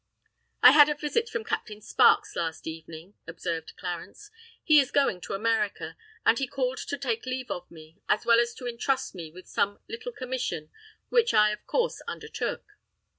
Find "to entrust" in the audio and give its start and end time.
8.55-9.13